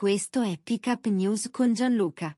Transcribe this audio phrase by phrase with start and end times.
[0.00, 2.34] Questo è Pick News con Gianluca.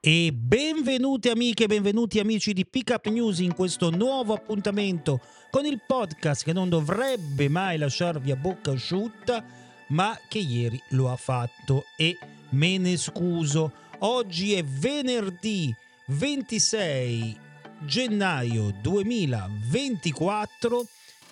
[0.00, 5.20] E benvenuti amiche benvenuti amici di Pick Up News in questo nuovo appuntamento
[5.50, 9.44] con il podcast che non dovrebbe mai lasciarvi a bocca asciutta,
[9.88, 12.16] ma che ieri lo ha fatto e
[12.52, 13.82] me ne scuso.
[14.00, 15.72] Oggi è venerdì
[16.06, 17.38] 26
[17.86, 20.86] gennaio 2024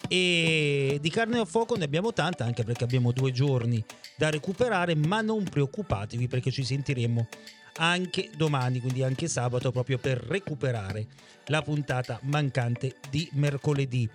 [0.08, 3.82] e di carne a fuoco ne abbiamo tanta anche perché abbiamo due giorni
[4.16, 7.28] da recuperare, ma non preoccupatevi perché ci sentiremo
[7.76, 11.06] anche domani, quindi anche sabato, proprio per recuperare
[11.46, 14.08] la puntata mancante di mercoledì.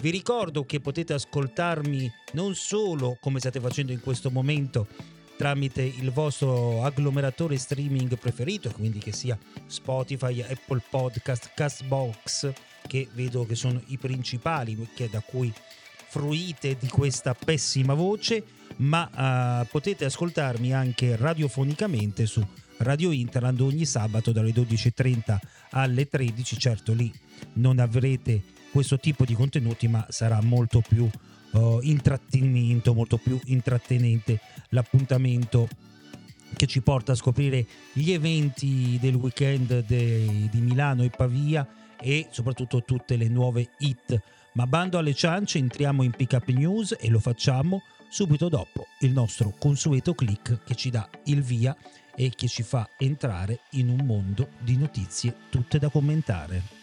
[0.00, 4.86] Vi ricordo che potete ascoltarmi non solo come state facendo in questo momento
[5.40, 12.52] tramite il vostro agglomeratore streaming preferito, quindi che sia Spotify, Apple Podcast, Castbox,
[12.86, 14.76] che vedo che sono i principali
[15.10, 15.50] da cui
[16.10, 18.44] fruite di questa pessima voce,
[18.76, 25.38] ma uh, potete ascoltarmi anche radiofonicamente su Radio Interland ogni sabato dalle 12.30
[25.70, 26.58] alle 13.
[26.58, 27.10] Certo lì
[27.54, 31.08] non avrete questo tipo di contenuti, ma sarà molto più
[31.52, 35.68] uh, intrattenimento, molto più intrattenente l'appuntamento
[36.56, 41.66] che ci porta a scoprire gli eventi del weekend de, di Milano e Pavia
[42.00, 44.20] e soprattutto tutte le nuove hit.
[44.54, 49.12] Ma bando alle ciance, entriamo in Pick Up News e lo facciamo subito dopo il
[49.12, 51.76] nostro consueto click che ci dà il via
[52.16, 56.79] e che ci fa entrare in un mondo di notizie tutte da commentare.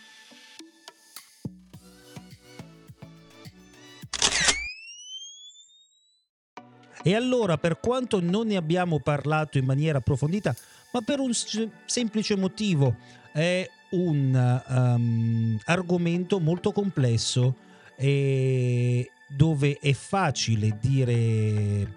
[7.08, 10.54] E allora, per quanto non ne abbiamo parlato in maniera approfondita,
[10.92, 11.32] ma per un
[11.86, 12.98] semplice motivo,
[13.32, 17.56] è un um, argomento molto complesso
[17.96, 21.94] e dove è facile dire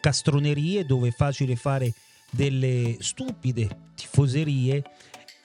[0.00, 1.92] castronerie, dove è facile fare
[2.30, 4.82] delle stupide tifoserie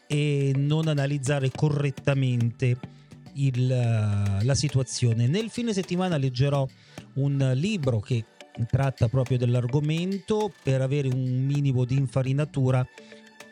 [0.08, 2.80] e non analizzare correttamente
[3.34, 5.28] il, la situazione.
[5.28, 6.66] Nel fine settimana leggerò
[7.16, 8.24] un libro che
[8.68, 12.86] tratta proprio dell'argomento per avere un minimo di infarinatura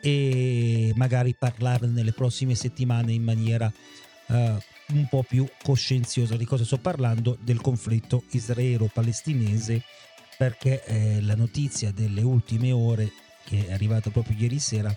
[0.00, 3.72] e magari parlarne nelle prossime settimane in maniera
[4.26, 6.36] uh, un po' più coscienziosa.
[6.36, 7.36] Di cosa sto parlando?
[7.40, 9.82] Del conflitto israelo-palestinese
[10.36, 13.10] perché eh, la notizia delle ultime ore
[13.48, 14.94] che è arrivato proprio ieri sera,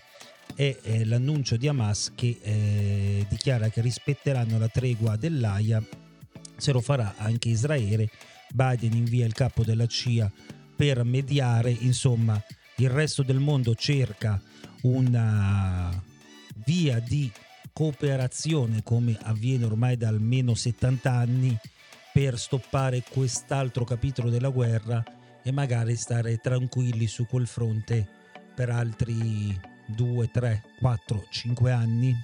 [0.55, 5.81] è eh, l'annuncio di Hamas che eh, dichiara che rispetteranno la tregua dell'AIA
[6.57, 8.09] se lo farà anche Israele.
[8.53, 10.31] Biden invia il capo della CIA
[10.75, 12.41] per mediare, insomma
[12.77, 14.41] il resto del mondo cerca
[14.81, 16.01] una
[16.65, 17.31] via di
[17.73, 21.57] cooperazione come avviene ormai da almeno 70 anni
[22.11, 25.03] per stoppare quest'altro capitolo della guerra
[25.43, 28.07] e magari stare tranquilli su quel fronte
[28.53, 29.57] per altri
[29.87, 32.15] 2, 3, 4, 5 anni.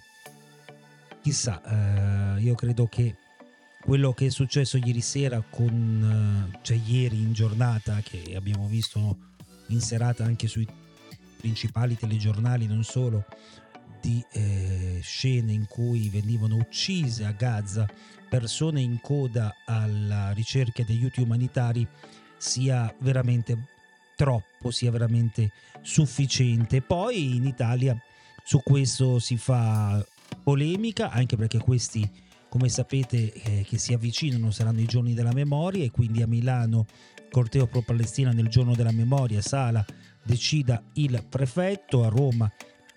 [1.21, 1.61] Chissà,
[2.35, 3.15] eh, io credo che
[3.87, 9.15] quello che è successo ieri sera con, eh, cioè ieri in giornata, che abbiamo visto
[9.67, 10.67] in serata anche sui
[11.37, 13.23] principali telegiornali, non solo,
[14.01, 17.87] di eh, scene in cui venivano uccise a Gaza
[18.27, 21.87] persone in coda alla ricerca degli aiuti umanitari
[22.35, 23.69] sia veramente
[24.17, 26.81] troppo sia veramente sufficiente.
[26.81, 27.97] Poi in Italia
[28.43, 30.05] su questo si fa
[30.43, 35.83] polemica, anche perché questi, come sapete, eh, che si avvicinano saranno i giorni della memoria
[35.83, 36.85] e quindi a Milano
[37.29, 39.85] corteo pro Palestina nel giorno della memoria, Sala
[40.23, 42.51] decida il prefetto, a Roma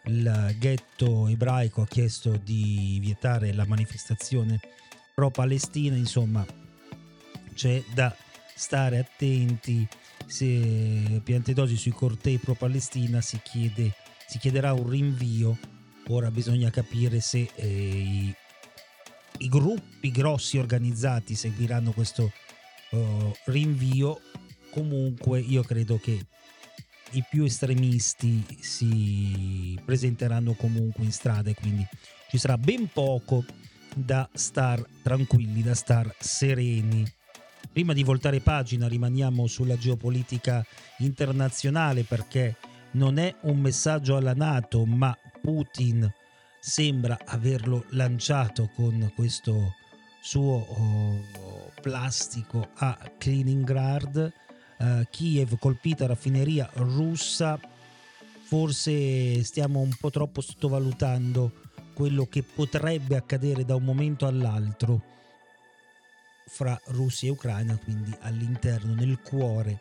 [0.04, 4.58] il ghetto ebraico ha chiesto di vietare la manifestazione
[5.14, 6.44] pro Palestina, insomma
[7.54, 8.14] c'è da
[8.54, 9.86] stare attenti
[10.26, 13.94] se Piantedosi sui cortei pro Palestina si, chiede,
[14.26, 15.58] si chiederà un rinvio.
[16.08, 18.34] Ora bisogna capire se eh, i,
[19.38, 22.32] i, gruppi grossi organizzati seguiranno questo
[22.90, 24.20] uh, rinvio.
[24.70, 26.26] Comunque io credo che
[27.12, 31.86] i più estremisti si presenteranno comunque in strada e quindi
[32.28, 33.44] ci sarà ben poco
[33.94, 37.04] da star tranquilli, da star sereni
[37.72, 40.64] Prima di voltare pagina rimaniamo sulla geopolitica
[40.98, 42.56] internazionale perché
[42.92, 46.12] non è un messaggio alla Nato, ma Putin
[46.60, 49.74] sembra averlo lanciato con questo
[50.20, 51.24] suo oh,
[51.80, 54.32] plastico a Kaliningrad.
[54.78, 57.60] Uh, Kiev colpita raffineria russa,
[58.42, 61.52] forse stiamo un po' troppo sottovalutando
[61.92, 65.02] quello che potrebbe accadere da un momento all'altro
[66.46, 69.80] fra Russia e Ucraina, quindi all'interno, nel cuore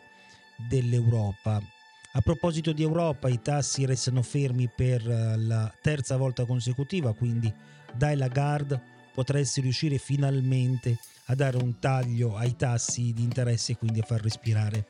[0.67, 1.61] dell'Europa.
[2.11, 7.53] A proposito di Europa, i tassi restano fermi per eh, la terza volta consecutiva, quindi
[7.95, 8.81] dai Lagarde
[9.13, 14.21] potresti riuscire finalmente a dare un taglio ai tassi di interesse e quindi a far
[14.21, 14.87] respirare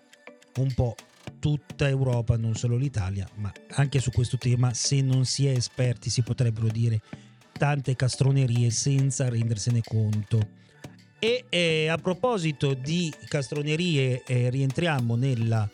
[0.57, 0.95] un po'
[1.39, 6.09] tutta Europa, non solo l'Italia, ma anche su questo tema, se non si è esperti,
[6.09, 7.01] si potrebbero dire
[7.51, 10.57] tante castronerie senza rendersene conto.
[11.19, 15.69] E eh, a proposito di castronerie, eh, rientriamo nella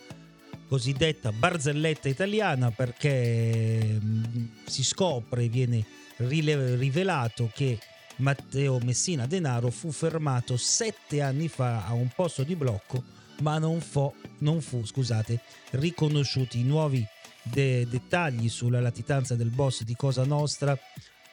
[0.67, 5.85] cosiddetta barzelletta italiana perché mm, si scopre, viene
[6.17, 7.77] rivelato che
[8.17, 13.03] Matteo Messina Denaro fu fermato sette anni fa a un posto di blocco
[13.41, 15.41] ma non, fo, non fu scusate,
[15.71, 16.59] riconosciuti.
[16.59, 17.05] I nuovi
[17.43, 20.77] de- dettagli sulla latitanza del boss di Cosa Nostra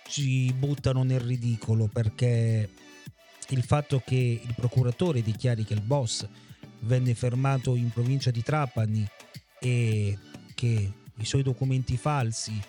[0.09, 2.69] ci buttano nel ridicolo perché
[3.49, 6.27] il fatto che il procuratore dichiari che il boss
[6.83, 9.07] venne fermato in provincia di Trapani
[9.61, 10.19] e
[10.55, 12.61] che i suoi documenti falsi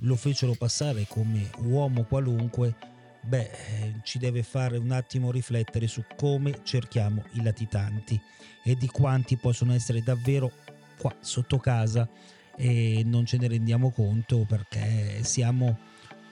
[0.00, 2.74] lo fecero passare come uomo qualunque,
[3.22, 8.20] beh, ci deve fare un attimo riflettere su come cerchiamo i latitanti
[8.64, 10.50] e di quanti possono essere davvero
[10.98, 12.08] qua sotto casa.
[12.56, 15.76] E non ce ne rendiamo conto perché siamo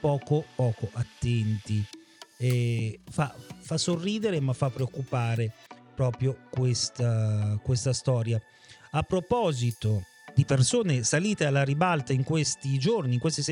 [0.01, 1.85] poco poco attenti.
[2.37, 5.53] E fa, fa sorridere ma fa preoccupare
[5.95, 8.41] proprio questa, questa storia
[8.93, 10.05] a proposito
[10.35, 13.43] di persone salite alla ribalta in questi giorni in queste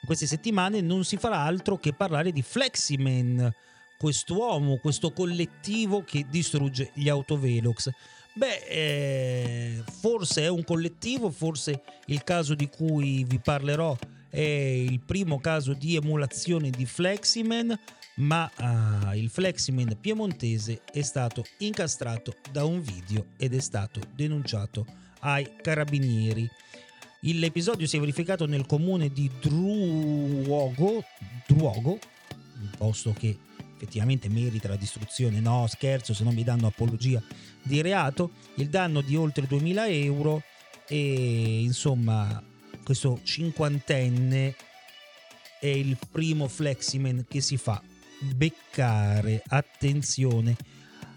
[0.00, 3.52] in queste settimane non si farà altro che parlare di Fleximan
[3.98, 7.90] quest'uomo, questo collettivo che distrugge gli autovelox.
[8.32, 13.96] Beh, eh, forse è un collettivo, forse il caso di cui vi parlerò
[14.30, 17.76] è il primo caso di emulazione di Fleximan,
[18.18, 24.86] ma ah, il Fleximan piemontese è stato incastrato da un video ed è stato denunciato
[25.20, 26.48] ai carabinieri.
[27.20, 31.04] L'episodio si è verificato nel comune di Druogo,
[31.46, 31.98] Druogo
[32.60, 33.36] un posto che
[33.74, 37.22] effettivamente merita la distruzione, no scherzo se non mi danno apologia
[37.62, 40.42] di reato, il danno di oltre 2000 euro
[40.88, 42.42] e insomma
[42.82, 44.56] questo cinquantenne
[45.60, 47.80] è il primo fleximan che si fa
[48.20, 50.56] beccare, attenzione,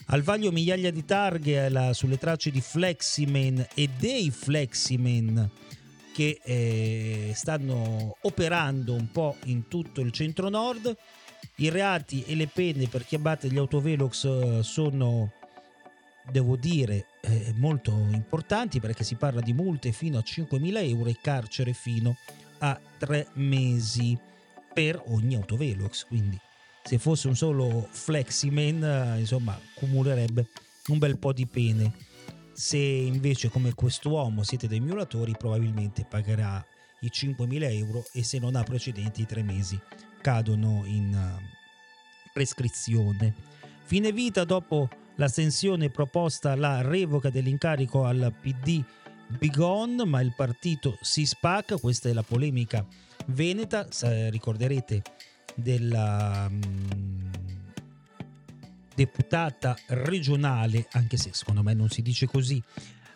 [0.07, 5.49] al vaglio migliaia di targhe la, sulle tracce di Fleximan e dei Fleximan
[6.13, 10.95] che eh, stanno operando un po' in tutto il centro nord
[11.57, 15.31] i reati e le pene per chi abbatte gli autovelox eh, sono,
[16.29, 21.17] devo dire, eh, molto importanti perché si parla di multe fino a 5.000 euro e
[21.21, 22.17] carcere fino
[22.59, 24.17] a 3 mesi
[24.73, 26.05] per ogni autovelox.
[26.05, 26.39] Quindi
[26.83, 30.47] se fosse un solo fleximan, eh, insomma, cumulerebbe
[30.87, 31.93] un bel po' di pene.
[32.53, 36.63] Se invece come quest'uomo siete dei violatori, probabilmente pagherà
[37.01, 39.79] i 5.000 euro e se non ha precedenti i 3 mesi
[40.21, 43.33] cadono in eh, prescrizione.
[43.83, 48.83] Fine vita dopo l'astensione proposta la revoca dell'incarico al PD
[49.37, 52.85] Bigon, ma il partito si spacca, questa è la polemica
[53.27, 53.87] veneta,
[54.29, 55.01] ricorderete
[55.55, 57.29] della um,
[58.95, 62.61] deputata regionale, anche se secondo me non si dice così,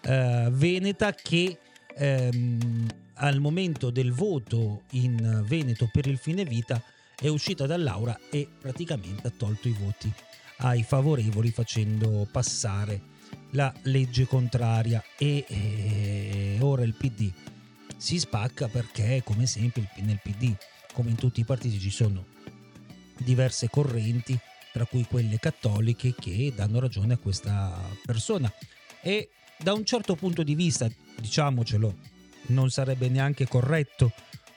[0.08, 1.60] uh, veneta che
[1.98, 6.82] um, al momento del voto in Veneto per il fine vita
[7.18, 10.12] è uscita dall'aura e praticamente ha tolto i voti
[10.58, 13.14] ai favorevoli facendo passare
[13.52, 15.04] la legge contraria.
[15.18, 17.32] E, e ora il PD
[17.98, 20.54] si spacca perché come sempre nel PD
[20.96, 22.26] come in tutti i partiti ci sono
[23.18, 24.38] diverse correnti
[24.72, 28.52] tra cui quelle cattoliche che danno ragione a questa persona
[29.02, 32.14] e da un certo punto di vista diciamocelo
[32.48, 34.12] non sarebbe neanche corretto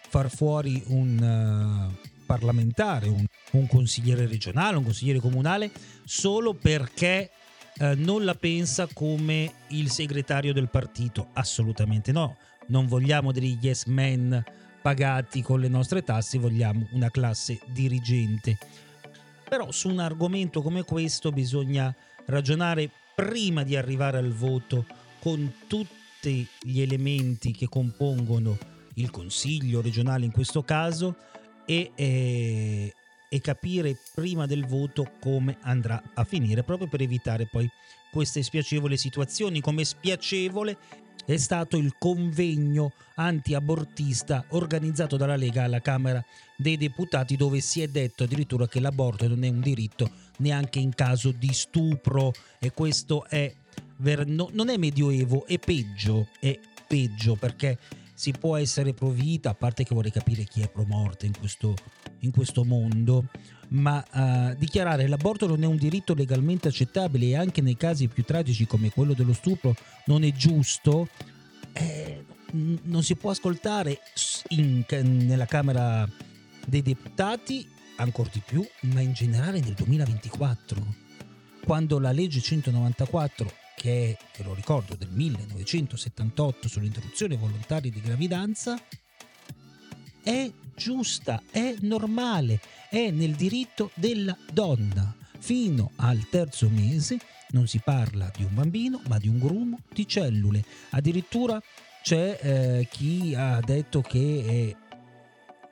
[0.09, 5.71] far fuori un uh, parlamentare, un, un, consigliere regionale, un consigliere comunale,
[6.05, 7.31] solo perché
[7.79, 11.29] uh, non la pensa come il segretario del partito.
[11.35, 12.37] Assolutamente no.
[12.69, 14.45] Non vogliamo degli yes men
[14.81, 18.59] pagati con le nostre tasse, vogliamo una classe dirigente.
[19.49, 21.95] Però su un argomento come questo bisogna
[22.27, 24.85] ragionare prima di arrivare al voto
[25.19, 28.57] con tutti gli elementi che compongono
[28.95, 31.17] il consiglio regionale in questo caso
[31.65, 32.95] e, eh,
[33.29, 37.69] e capire prima del voto come andrà a finire proprio per evitare poi
[38.11, 40.77] queste spiacevoli situazioni come spiacevole
[41.29, 46.25] è stato il convegno anti-abortista organizzato dalla Lega alla Camera
[46.57, 50.95] dei Deputati dove si è detto addirittura che l'aborto non è un diritto neanche in
[50.95, 52.33] caso di stupro.
[52.59, 53.55] E questo è
[53.97, 57.79] ver- no, non è medioevo, è peggio, è peggio perché
[58.15, 61.37] si può essere pro vita, a parte che vorrei capire chi è pro morte in
[61.39, 61.75] questo,
[62.21, 63.25] in questo mondo,
[63.69, 68.25] ma uh, dichiarare l'aborto non è un diritto legalmente accettabile e anche nei casi più
[68.25, 69.75] tragici come quello dello stupro
[70.07, 71.09] non è giusto,
[71.73, 74.01] eh, non si può ascoltare
[74.49, 76.09] in, nella Camera
[76.67, 80.95] dei Deputati, ancora di più, ma in generale nel 2024,
[81.65, 88.77] quando la legge 194 che è, te lo ricordo, del 1978 sull'interruzione volontaria di gravidanza,
[90.29, 95.15] è giusta, è normale, è nel diritto della donna.
[95.39, 97.19] Fino al terzo mese
[97.53, 100.63] non si parla di un bambino, ma di un grumo di cellule.
[100.91, 101.59] Addirittura
[102.03, 104.77] c'è eh, chi ha detto che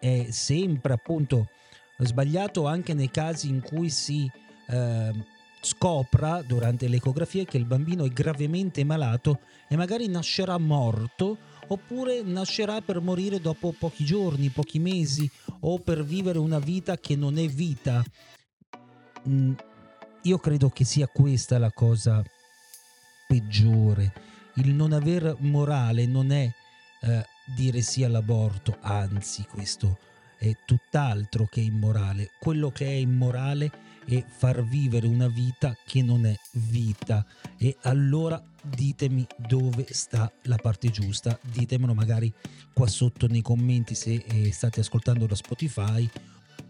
[0.00, 1.50] è, è, sempre appunto
[1.98, 4.30] sbagliato anche nei casi in cui si
[4.68, 5.12] eh,
[5.60, 11.36] scopra durante l'ecografia che il bambino è gravemente malato e magari nascerà morto
[11.68, 15.30] oppure nascerà per morire dopo pochi giorni, pochi mesi
[15.60, 18.04] o per vivere una vita che non è vita.
[19.28, 19.52] Mm,
[20.22, 22.22] io credo che sia questa la cosa
[23.26, 24.12] peggiore.
[24.54, 26.50] Il non aver morale non è
[27.02, 29.98] eh, dire sì all'aborto, anzi questo
[30.38, 32.30] è tutt'altro che immorale.
[32.38, 33.70] Quello che è immorale è
[34.06, 37.24] e far vivere una vita che non è vita.
[37.56, 42.32] E allora ditemi dove sta la parte giusta, ditemelo magari
[42.72, 46.08] qua sotto nei commenti se eh, state ascoltando da Spotify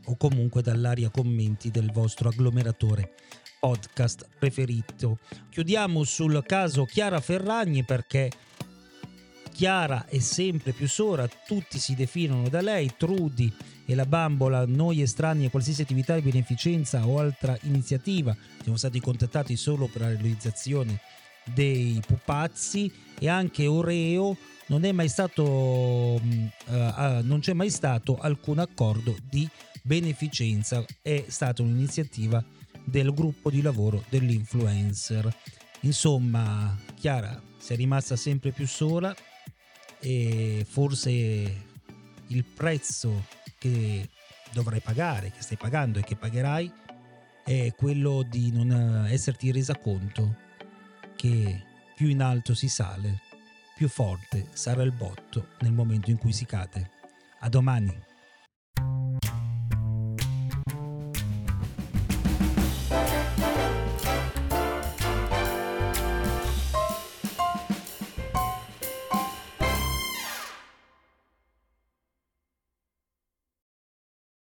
[0.06, 3.14] o comunque dall'area commenti del vostro agglomeratore
[3.58, 5.18] podcast preferito.
[5.50, 8.30] Chiudiamo sul caso Chiara Ferragni perché
[9.56, 13.50] Chiara è sempre più sora, tutti si definono da lei, Trudy
[13.86, 19.00] e la bambola, noi estranei a qualsiasi attività di beneficenza o altra iniziativa, siamo stati
[19.00, 21.00] contattati solo per la realizzazione
[21.54, 24.36] dei pupazzi e anche Oreo
[24.66, 29.48] non è mai stato uh, uh, non c'è mai stato alcun accordo di
[29.80, 30.84] beneficenza.
[31.00, 32.44] È stata un'iniziativa
[32.84, 35.34] del gruppo di lavoro dell'influencer.
[35.80, 39.16] Insomma Chiara si è rimasta sempre più sola
[40.00, 43.24] e forse il prezzo
[43.58, 44.08] che
[44.52, 46.72] dovrai pagare, che stai pagando e che pagherai
[47.44, 50.36] è quello di non esserti resa conto
[51.14, 51.62] che
[51.94, 53.20] più in alto si sale,
[53.76, 56.90] più forte sarà il botto nel momento in cui si cade.
[57.40, 58.05] A domani!